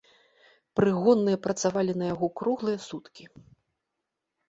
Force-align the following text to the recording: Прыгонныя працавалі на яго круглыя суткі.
Прыгонныя 0.79 1.37
працавалі 1.45 1.93
на 2.01 2.05
яго 2.13 2.27
круглыя 2.43 2.83
суткі. 2.91 3.33